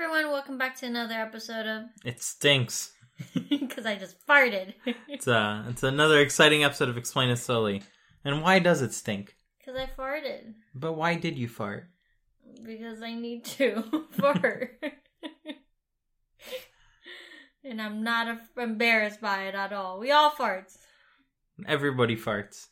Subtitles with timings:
[0.00, 2.92] everyone, welcome back to another episode of It stinks.
[3.34, 4.72] because I just farted.
[5.08, 7.82] It's uh it's another exciting episode of Explain It Slowly.
[8.24, 9.36] And why does it stink?
[9.58, 10.54] Because I farted.
[10.74, 11.84] But why did you fart?
[12.64, 14.70] Because I need to fart.
[17.62, 20.00] and I'm not a- embarrassed by it at all.
[20.00, 20.78] We all farts.
[21.66, 22.68] Everybody farts.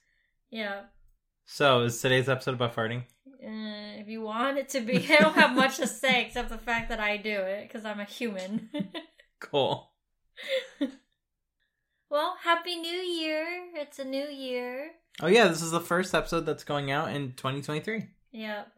[0.50, 0.84] Yeah.
[1.44, 3.02] So is today's episode about farting?
[3.42, 6.58] Uh, if you want it to be, I don't have much to say except the
[6.58, 8.70] fact that I do it because I'm a human.
[9.40, 9.92] Cool.
[12.10, 13.46] well, Happy New Year!
[13.76, 14.90] It's a new year.
[15.22, 18.08] Oh yeah, this is the first episode that's going out in 2023.
[18.32, 18.72] Yep.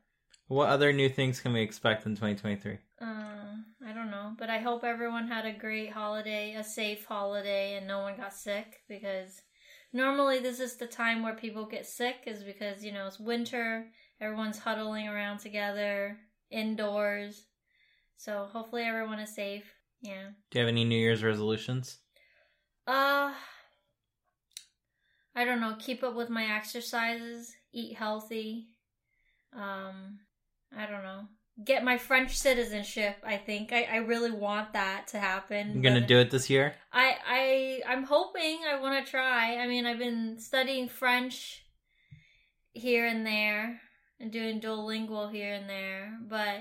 [0.48, 2.79] What other new things can we expect in 2023?
[3.01, 7.77] Uh, I don't know, but I hope everyone had a great holiday, a safe holiday,
[7.77, 9.40] and no one got sick because
[9.93, 13.87] normally this is the time where people get sick, is because you know it's winter,
[14.21, 16.19] everyone's huddling around together
[16.51, 17.47] indoors.
[18.16, 19.65] So hopefully everyone is safe.
[20.03, 20.30] Yeah.
[20.51, 21.99] Do you have any New Year's resolutions?
[22.87, 23.32] Uh,
[25.35, 25.77] I don't know.
[25.79, 28.66] Keep up with my exercises, eat healthy.
[29.54, 30.21] Um,
[30.77, 31.23] I don't know.
[31.62, 33.16] Get my French citizenship.
[33.24, 35.74] I think I, I really want that to happen.
[35.74, 36.74] You're gonna do it this year?
[36.92, 38.60] I I I'm hoping.
[38.70, 39.57] I want to try.
[39.57, 41.66] I mean, I've been studying French
[42.73, 43.80] here and there
[44.18, 46.60] and doing Duolingo here and there, but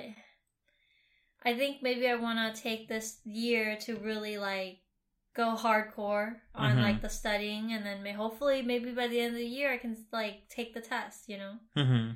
[1.45, 4.79] I think maybe I want to take this year to really like
[5.35, 6.81] go hardcore on Mhm.
[6.81, 9.77] like the studying and then may, hopefully maybe by the end of the year I
[9.77, 11.59] can like take the test, you know.
[11.75, 12.11] hmm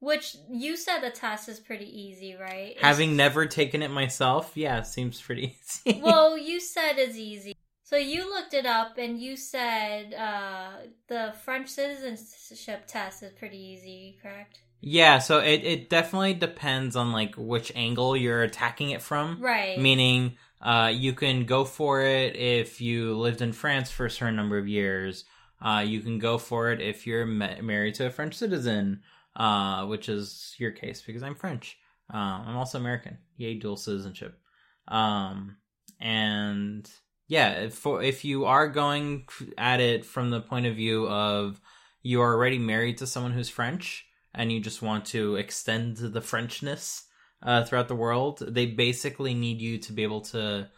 [0.00, 2.70] Which you said the test is pretty easy, right?
[2.70, 6.00] It's- Having never taken it myself, yeah, seems pretty easy.
[6.00, 7.54] well, you said it's easy.
[7.82, 10.72] So you looked it up and you said uh,
[11.08, 14.60] the French citizenship test is pretty easy, correct?
[14.80, 19.40] yeah, so it, it definitely depends on like which angle you're attacking it from.
[19.40, 19.78] Right.
[19.78, 24.36] Meaning, uh, you can go for it if you lived in France for a certain
[24.36, 25.24] number of years.
[25.60, 29.00] Uh, you can go for it if you're ma- married to a French citizen,
[29.38, 31.78] uh, which is your case because I'm French.
[32.10, 33.18] Um, I'm also American.
[33.36, 34.38] Yay, dual citizenship.
[34.88, 35.56] Um,
[36.00, 36.90] and
[37.28, 41.60] yeah, if, for, if you are going at it from the point of view of
[42.02, 46.20] you are already married to someone who's French and you just want to extend the
[46.20, 47.04] Frenchness
[47.42, 50.68] uh, throughout the world, they basically need you to be able to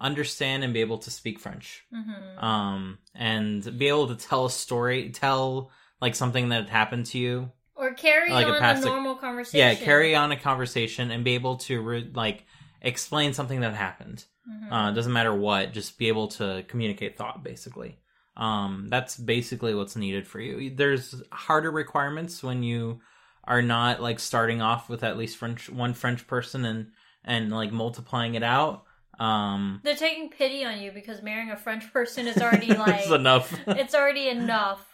[0.00, 4.50] understand and be able to speak French, hmm um, and be able to tell a
[4.50, 5.70] story, tell
[6.00, 7.52] like something that happened to you.
[7.80, 9.58] Or carry like on a past- normal conversation.
[9.58, 12.44] Yeah, carry on a conversation and be able to re- like
[12.82, 14.24] explain something that happened.
[14.48, 14.68] Mhm.
[14.72, 17.98] Uh, doesn't matter what, just be able to communicate thought, basically.
[18.36, 20.74] Um, that's basically what's needed for you.
[20.74, 23.00] There's harder requirements when you
[23.44, 26.92] are not like starting off with at least French one French person and
[27.24, 28.84] and like multiplying it out.
[29.18, 33.10] Um, They're taking pity on you because marrying a French person is already like it's
[33.10, 33.52] enough.
[33.66, 34.86] it's already enough.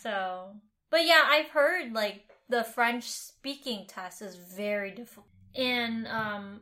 [0.00, 0.54] So,
[0.90, 6.60] but yeah, I've heard like the French speaking test is very difficult, and um,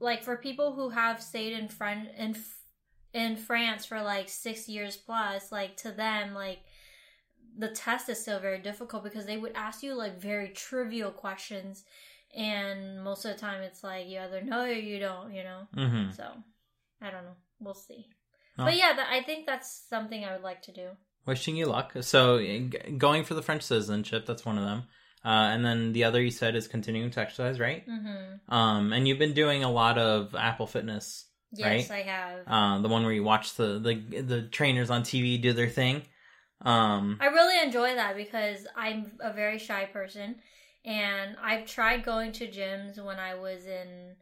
[0.00, 2.36] like for people who have stayed in French in
[3.14, 6.60] in France for like six years plus, like to them, like
[7.56, 11.84] the test is still very difficult because they would ask you like very trivial questions,
[12.34, 15.68] and most of the time it's like you either know or you don't, you know.
[15.74, 16.24] hmm So,
[17.00, 17.36] I don't know.
[17.60, 18.08] We'll see.
[18.58, 18.64] Oh.
[18.64, 20.88] But yeah, that, I think that's something I would like to do.
[21.26, 21.92] Wishing you luck.
[22.00, 22.44] So
[22.98, 24.84] going for the French citizenship, that's one of them.
[25.24, 27.84] Uh, and then the other you said is continuing to exercise, right?
[27.84, 31.98] hmm Um, and you've been doing a lot of Apple Fitness, Yes, Right?
[31.98, 32.40] I have.
[32.46, 36.02] uh, the one where you watch the, the the trainers on TV do their thing.
[36.62, 40.36] Um, I really enjoy that because I'm a very shy person,
[40.84, 44.16] and I've tried going to gyms when I was in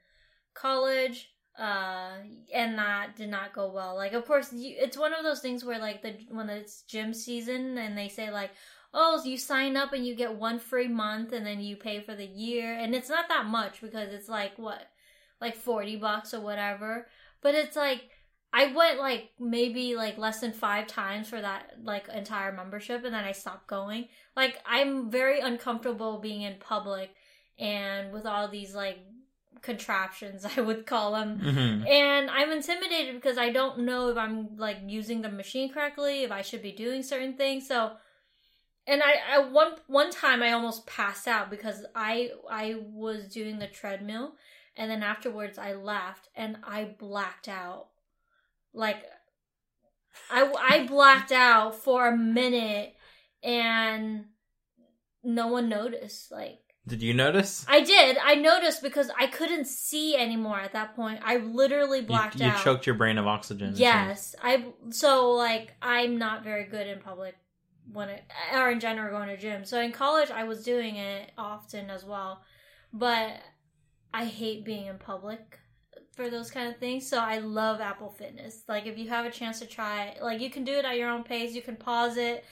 [0.54, 2.12] college, uh,
[2.54, 3.94] and that did not go well.
[3.94, 7.12] Like, of course, you, it's one of those things where, like, the when it's gym
[7.12, 8.50] season, and they say like,
[8.94, 12.14] "Oh, you sign up and you get one free month, and then you pay for
[12.14, 14.90] the year," and it's not that much because it's like what,
[15.40, 17.06] like forty bucks or whatever.
[17.42, 18.04] But it's like
[18.52, 23.14] I went like maybe like less than five times for that like entire membership and
[23.14, 24.08] then I stopped going.
[24.34, 27.14] Like I'm very uncomfortable being in public
[27.58, 28.98] and with all these like
[29.62, 31.40] contraptions I would call them.
[31.40, 31.88] mhm.
[31.88, 36.32] And I'm intimidated because I don't know if I'm like using the machine correctly, if
[36.32, 37.66] I should be doing certain things.
[37.68, 37.92] So
[38.86, 43.58] and I, I one one time I almost passed out because I I was doing
[43.58, 44.34] the treadmill
[44.76, 47.88] and then afterwards I left and I blacked out.
[48.72, 49.04] Like
[50.30, 52.94] I I blacked out for a minute
[53.42, 54.24] and
[55.22, 57.64] no one noticed like Did you notice?
[57.68, 58.16] I did.
[58.18, 61.20] I noticed because I couldn't see anymore at that point.
[61.22, 62.58] I literally You, blacked you out.
[62.58, 63.74] You choked your brain of oxygen.
[63.76, 67.36] Yes, I so like I'm not very good in public
[67.92, 68.24] when it
[68.54, 69.64] or in general going to gym.
[69.64, 72.42] So in college I was doing it often as well,
[72.92, 73.32] but
[74.12, 75.58] I hate being in public
[76.16, 77.08] for those kind of things.
[77.08, 78.62] So I love Apple Fitness.
[78.68, 80.96] Like if you have a chance to try it, like you can do it at
[80.96, 81.54] your own pace.
[81.54, 82.44] You can pause it.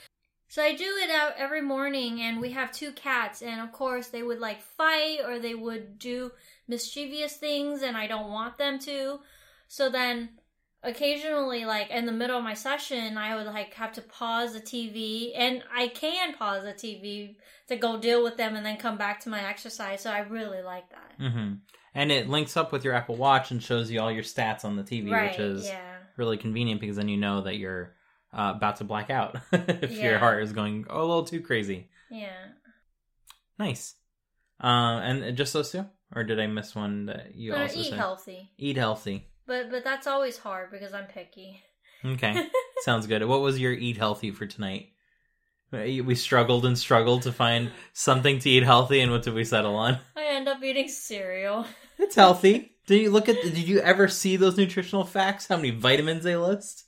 [0.49, 4.07] So I do it out every morning, and we have two cats, and of course
[4.07, 6.31] they would like fight or they would do
[6.67, 9.19] mischievous things, and I don't want them to.
[9.67, 10.29] So then
[10.81, 14.61] occasionally like in the middle of my session i would like have to pause the
[14.61, 17.35] tv and i can pause the tv
[17.67, 20.61] to go deal with them and then come back to my exercise so i really
[20.61, 21.31] like that.
[21.31, 21.55] Hmm
[21.93, 24.75] And it links up with your Apple Watch and shows you all your stats on
[24.75, 25.97] the TV, right which is yeah.
[26.17, 27.93] really convenient because then you know that you're
[28.33, 31.89] uh, about to black out if your heart is going a little too crazy.
[32.09, 32.29] yeah
[33.57, 33.95] Nice.
[34.63, 35.85] Uh, and just those two,
[36.15, 37.97] or did I miss one that you but also eat said?
[37.99, 39.27] healthy Eat healthy.
[39.45, 41.61] but but that's always hard because i'm picky
[42.05, 42.45] Okay,
[42.83, 43.25] sounds good.
[43.25, 44.89] What was your eat healthy for tonight?
[45.71, 49.43] We we struggled and struggled to find something to eat healthy, and what did we
[49.43, 49.97] settle on?
[50.15, 51.65] i end up eating cereal
[51.97, 52.71] It's healthy.
[52.87, 53.41] Did you look at?
[53.41, 55.47] Did you ever see those nutritional facts?
[55.47, 56.85] How many vitamins they list?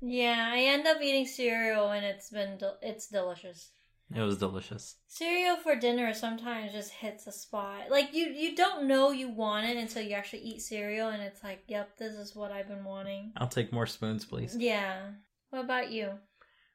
[0.00, 3.70] Yeah i end up eating cereal and it's been del- it's delicious
[4.14, 4.96] It was delicious.
[5.06, 9.66] cereal for dinner sometimes just hits a spot like you you don't know you want
[9.66, 12.84] it until you actually eat cereal and it's like yep this is what i've been
[12.84, 14.56] wanting I'll take more spoons, please.
[14.58, 15.10] yeah
[15.50, 16.12] what about you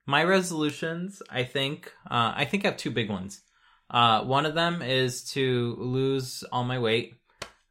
[0.06, 3.42] My resolutions, I think, uh, I think I have two big ones.
[3.90, 7.14] Uh, one of them is to lose all my weight.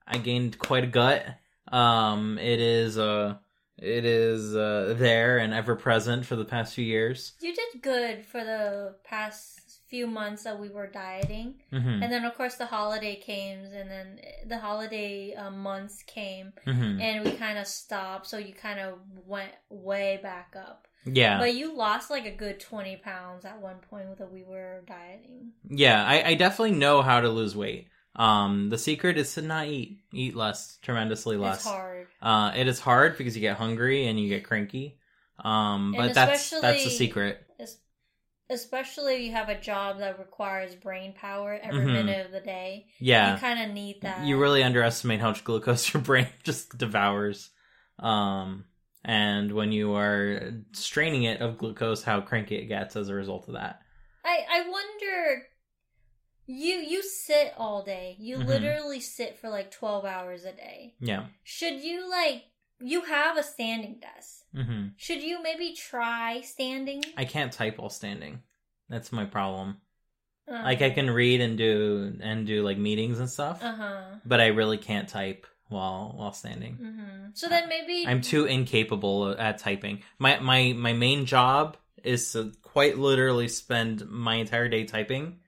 [0.09, 1.27] I gained quite a gut.
[1.71, 3.35] Um, it is uh,
[3.79, 7.33] it is uh, there and ever present for the past few years.
[7.41, 12.25] you did good for the past few months that we were dieting hmm and then
[12.25, 17.31] of course the holiday came and then the holiday uh, months came hmm and we
[17.33, 22.11] kind of stopped so you kind of went way back up Yeah, but you lost
[22.11, 26.05] like a good 20 pounds at one point that we were dieting yeah.
[26.05, 27.89] I, I definitely know how to lose weight.
[28.15, 31.57] Um, the secret is to not eat, eat less, tremendously less.
[31.57, 34.99] it's hard Uh, it is hard because you get hungry and you get cranky.
[35.43, 37.47] Um, but that's that's the secret.
[38.51, 41.93] Especially if you have a job that requires brain power every Mhm.
[41.93, 45.43] minute of the day Yeah, you kind of need that you really underestimate how much
[45.43, 47.49] glucose your brain just devours.
[47.99, 48.67] Um,
[49.05, 53.49] and when you are straining it of glucose, how cranky it gets as a result
[53.49, 53.81] of that.
[54.25, 54.92] I I wonder.
[56.47, 58.17] You you sit all day.
[58.19, 58.47] You Mhm.
[58.47, 60.95] literally sit for like twelve hours a day.
[61.01, 61.27] Yeah.
[61.45, 62.45] Should you like?
[62.81, 64.45] You have a standing desk.
[64.55, 67.03] hmm Should you maybe try standing?
[67.17, 68.43] I can't type while standing.
[68.89, 69.81] That's my problem.
[70.49, 74.03] Uh, Like I can read and do and do like meetings and stuff, Uh huh.
[74.25, 76.75] but I really can't type while while standing.
[76.77, 80.03] hmm So then maybe I'm too incapable at typing.
[80.19, 85.39] My my my main job is to quite literally spend my entire day typing,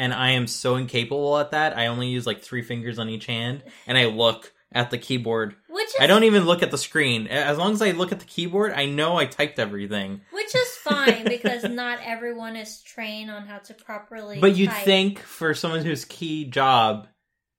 [0.00, 1.76] and I am so incapable at that.
[1.76, 5.56] I only use like three fingers on each hand, and I look at the keyboard.
[5.68, 7.26] which is I don't even look at the screen.
[7.26, 10.22] As long as I look at the keyboard, I know I typed everything.
[10.32, 14.40] which is fine because not everyone is trained on how to properly.
[14.40, 14.84] But you'd type.
[14.84, 17.06] think for someone whose key job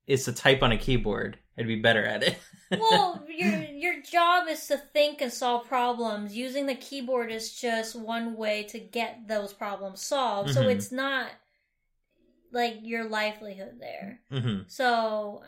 [0.08, 2.38] is to type on a keyboard, I'd be better at it.
[2.72, 6.36] well, your your job is to think and solve problems.
[6.36, 10.52] Using the keyboard is just one way to get those problems solved.
[10.54, 10.71] So Mhm.
[10.76, 11.28] it's not
[12.52, 14.20] like your livelihood there.
[14.31, 15.42] hmm So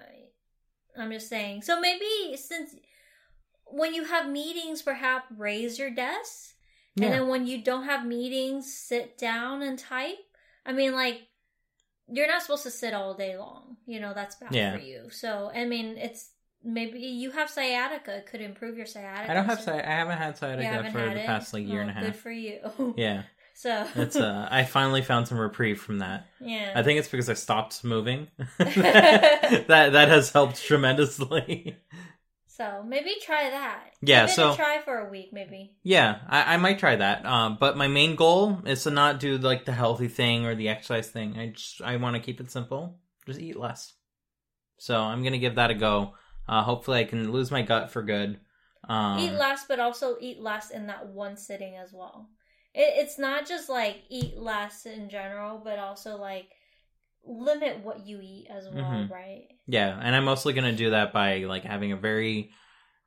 [0.98, 1.64] I'm just saying.
[1.64, 2.76] So maybe since
[3.66, 6.56] when you have meetings, perhaps raise your desk,
[6.96, 7.06] Yeah.
[7.06, 10.18] and then when you don't have meetings, sit down and type.
[10.66, 11.22] I mean, like
[12.08, 13.78] you're not supposed to sit all day long.
[13.86, 14.74] You know that's bad Yeah.
[14.76, 15.10] for you.
[15.10, 16.30] So I mean, it's
[16.64, 18.18] maybe you have sciatica.
[18.18, 19.32] It could improve your sciatica.
[19.32, 21.26] I don't have so- sci- I haven't had sciatica haven't for had the it?
[21.26, 22.04] past like year Oh, and a half.
[22.04, 22.94] Good for you.
[22.98, 23.24] Yeah.
[23.56, 26.26] So It's uh I finally found some reprieve from that.
[26.42, 26.74] yeah.
[26.76, 28.28] I think it's because I stopped moving.
[28.58, 31.78] that that has helped tremendously.
[32.48, 33.80] so maybe try that.
[34.02, 35.76] Yeah, so- try for a week, maybe.
[35.84, 37.26] yeah, I, I might try that.
[37.26, 40.70] Um, but my main goal is to not do like the healthy thing or the
[40.70, 41.38] exercise thing.
[41.38, 42.98] I just I want to keep it simple.
[43.26, 43.94] Just eat less.
[44.78, 46.14] So I'm gonna give that a go.
[46.48, 48.40] Uh, hopefully I can lose my gut for good.
[48.90, 52.28] Um, eat less, but also eat less in that one sitting as well.
[52.74, 56.48] It, it's not just like eat less in general, but also like
[57.26, 59.10] limit what you eat as well, Mhm.
[59.12, 59.48] right?
[59.68, 62.52] Yeah, and I'm mostly gonna do that by like having a very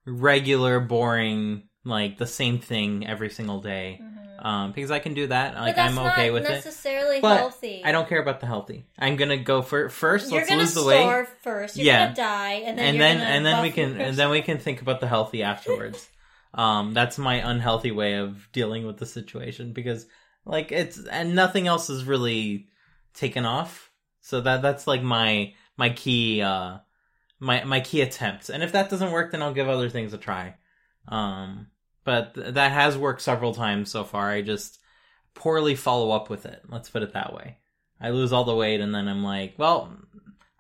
[0.07, 4.01] regular, boring, like the same thing every single day.
[4.03, 4.13] Mhm.
[4.39, 5.55] um, because I can do that.
[5.57, 6.51] Like I'm okay with it.
[6.51, 7.81] necessarily healthy.
[7.83, 8.85] I don't care about the healthy.
[8.99, 10.31] I'm gonna go for first.
[10.31, 11.77] You're let's gonna lose the weight, starve first.
[11.77, 12.05] You're Yeah.
[12.05, 14.43] gonna die, and then and you're then gonna and then we can and then we
[14.43, 16.07] can think about the healthy afterwards.
[16.57, 20.07] Um, that's my unhealthy way of dealing with the situation because
[20.47, 22.69] like it's and nothing else is really
[23.15, 23.93] taken off.
[24.23, 26.79] So that that's like my my key uh
[27.39, 28.49] my my key attempt.
[28.49, 30.55] And if that doesn't work, then I'll give other things a try.
[31.09, 31.69] Um,
[32.05, 34.31] but th- that has worked several times so far.
[34.31, 34.79] I just
[35.35, 36.63] poorly follow up with it.
[36.69, 37.59] Let's put it that way.
[38.01, 39.95] I lose all the weight and then I'm like, well,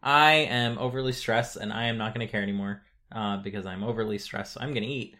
[0.02, 3.82] I am overly stressed and I am not going to care anymore uh, because I'm
[3.82, 4.54] overly stressed.
[4.54, 5.16] So I'm going to eat.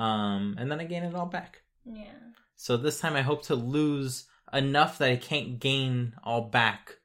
[0.00, 1.62] Um, and then I gain it all back.
[1.84, 2.12] yeah.
[2.56, 6.96] So this time I hope to lose enough that I can't gain all back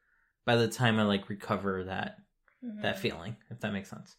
[0.46, 2.18] by the time I like recover that
[2.64, 2.82] Mhm.
[2.82, 4.16] that feeling, if that makes sense.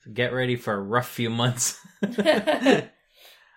[0.00, 1.78] So get ready for a rough few months.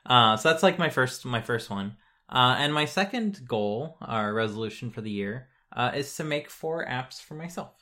[0.06, 1.98] uh, so that's like my first my first one.
[2.30, 6.86] Uh, and my second goal or resolution for the year uh, is to make four
[6.86, 7.74] apps for myself.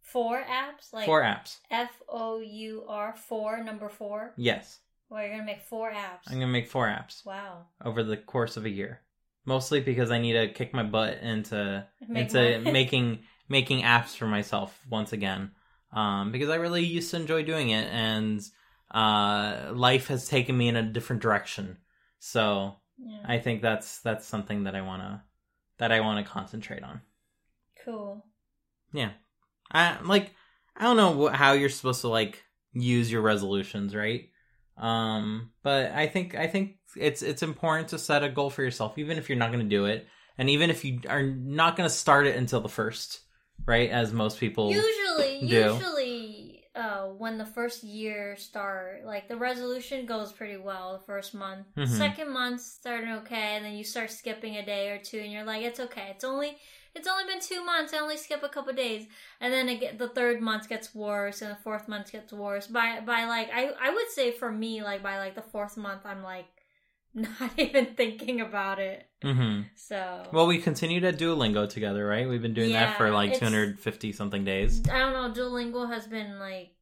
[0.00, 1.58] Four apps, like four apps.
[1.70, 4.32] F O U R four number four.
[4.36, 4.78] Yes,
[5.08, 6.22] Well, you're gonna make four apps.
[6.28, 7.66] I'm gonna make four apps Wow.
[7.84, 9.02] over the course of a year.
[9.44, 14.16] Mostly because I need to kick my butt into Make into more- making making apps
[14.16, 15.52] for myself once again.
[15.92, 18.40] Um, because I really used to enjoy doing it, and
[18.90, 21.78] uh, life has taken me in a different direction.
[22.18, 23.20] So Yeah.
[23.24, 25.24] I think that's that's something that I wanna
[25.78, 27.00] that I want to concentrate on.
[27.84, 28.24] cool.
[28.92, 29.10] Yeah,
[29.70, 30.32] I like
[30.76, 34.30] I don't know how you're supposed to like use your resolutions, right?
[34.76, 38.98] Um, but I think I think it's it's important to set a goal for yourself,
[38.98, 40.06] even if you're not going to do it,
[40.38, 43.20] and even if you are not going to start it until the first,
[43.66, 43.90] right?
[43.90, 45.46] As most people, Usually, do.
[45.46, 51.34] usually, uh, when the first year start, like the resolution goes pretty well the first
[51.34, 51.66] month.
[51.76, 51.88] Mhm.
[51.88, 55.44] Second month starting okay, and then you start skipping a day or two, and you're
[55.44, 56.08] like, it's okay.
[56.10, 56.58] It's only
[56.96, 57.92] it's only been two months.
[57.92, 59.06] I only skip a couple days,
[59.40, 59.66] and then
[59.98, 62.66] the third month gets worse, and the fourth month gets worse.
[62.66, 66.02] By by like I I would say for me like by like the fourth month,
[66.06, 66.46] I'm like
[67.14, 69.06] not even thinking about it.
[69.22, 69.62] Mm-hmm.
[69.74, 72.28] So Well, we continue to Duolingo together, right?
[72.28, 74.82] We've been doing that for like 250 something days.
[74.90, 75.30] I don't know.
[75.32, 76.75] Duolingo has been like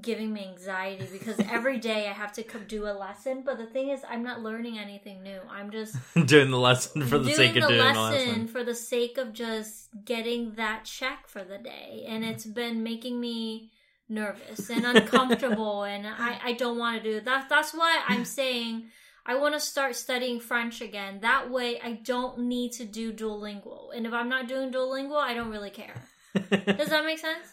[0.00, 3.42] giving me anxiety because every day I have to come do a lesson.
[3.44, 5.40] But the thing is, I'm not learning anything new.
[5.50, 8.48] I'm just doing the lesson for the sake of the doing lesson, the lesson.
[8.48, 13.20] for the sake of just getting that check for the day, and it's been making
[13.20, 13.72] me
[14.08, 17.48] nervous and uncomfortable, and I I don't want to do that.
[17.48, 18.88] That's why I'm saying.
[19.28, 21.18] I want to start studying French again.
[21.22, 23.88] That way, I don't need to do Duolingo.
[23.92, 26.00] And if I'm not doing Duolingo, I don't really care.
[26.32, 27.48] Does that make sense?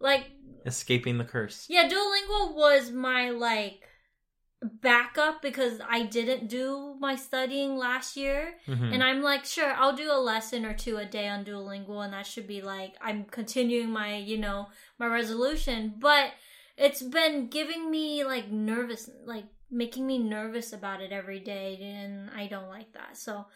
[0.00, 0.30] Like,
[0.66, 1.66] Escaping the curse.
[1.68, 3.86] yeah, Duolingo was my like
[4.62, 8.56] backup because I didn't do my studying last year.
[8.66, 8.92] Mhm.
[8.92, 12.12] And I'm like, sure, I'll do a lesson or two a day on Duolingo and
[12.12, 16.32] that should be like I'm continuing my, you know, my resolution, but
[16.76, 22.28] it's been giving me like nervous like making me nervous about it every day and
[22.30, 23.16] I don't like that.
[23.16, 23.46] So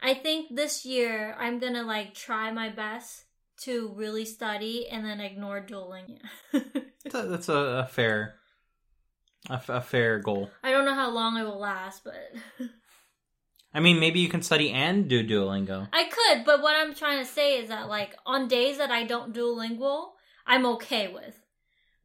[0.00, 3.23] I think this year I'm going to like try my best
[3.62, 6.18] to really study and then ignore Duolingo.
[6.52, 8.36] That's a, that's a, a fair,
[9.50, 10.50] a, f- a fair goal.
[10.62, 12.14] I don't know how long it will last, but
[13.74, 15.88] I mean, maybe you can study and do Duolingo.
[15.92, 16.44] I could.
[16.46, 19.46] But what I'm trying to say is that, like, on days that I don't do
[19.48, 20.14] lingual,
[20.46, 21.38] I'm okay with.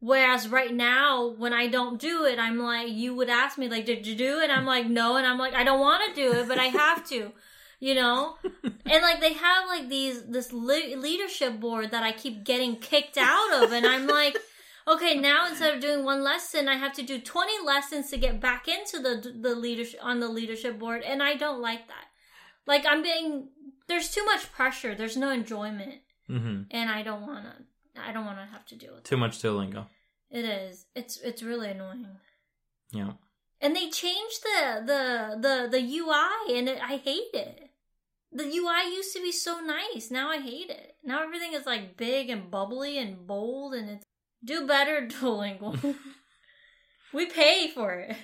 [0.00, 3.86] Whereas right now, when I don't do it, I'm like, you would ask me, like,
[3.86, 4.50] did you do it?
[4.50, 5.16] I'm like, no.
[5.16, 7.32] And I'm like, I don't want to do it, but I have to,
[7.80, 8.36] you know?
[8.64, 13.16] and like, they have like these, this le- leadership board that I keep getting kicked
[13.18, 13.72] out of.
[13.72, 14.36] And I'm like,
[14.88, 18.40] okay, now instead of doing one lesson, I have to do 20 lessons to get
[18.40, 21.02] back into the, the leadership, on the leadership board.
[21.02, 22.04] And I don't like that.
[22.66, 23.48] Like, I'm being,
[23.88, 24.94] there's too much pressure.
[24.94, 25.96] There's no enjoyment.
[26.28, 27.52] hmm And I don't want to.
[28.00, 29.86] I don't want to have to deal with Too much Duolingo.
[30.30, 30.38] it.
[30.38, 30.86] It is.
[30.94, 32.06] It's it's really annoying.
[32.92, 33.12] Yeah.
[33.60, 37.69] And they changed the the the the UI, and it, I hate it.
[38.32, 40.10] The UI used to be so nice.
[40.10, 40.94] Now I hate it.
[41.02, 44.04] Now everything is like big and bubbly and bold, and it's
[44.44, 45.96] do better, Duolingo.
[47.12, 48.16] we pay for it.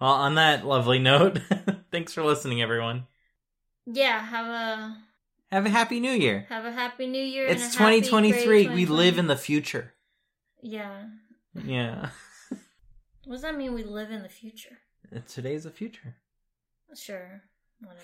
[0.00, 1.38] Well, on that lovely note,
[1.92, 3.06] thanks for listening, everyone.
[3.84, 4.96] Yeah, have a
[5.52, 6.46] Have a happy new year.
[6.48, 7.46] have a happy New Year.
[7.46, 8.68] It's a happy, 2023.
[8.68, 9.92] We live in the future.
[10.62, 11.04] Yeah.
[11.54, 12.08] Yeah.
[13.24, 13.74] What does that mean?
[13.74, 14.78] We live in the future.
[15.28, 16.16] Today's the future.
[16.94, 17.42] Sure.
[17.80, 18.00] Whatever.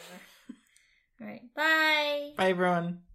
[1.20, 1.42] All right.
[1.54, 2.32] Bye.
[2.36, 3.05] Bye, everyone.